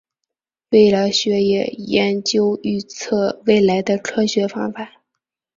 [0.71, 4.93] 未来学也研究预测未来的科学方法。